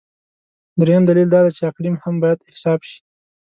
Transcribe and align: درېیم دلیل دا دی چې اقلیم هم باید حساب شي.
درېیم 0.79 1.03
دلیل 1.09 1.29
دا 1.33 1.39
دی 1.45 1.51
چې 1.57 1.63
اقلیم 1.71 1.95
هم 2.03 2.15
باید 2.21 2.39
حساب 2.53 2.79
شي. 2.87 2.97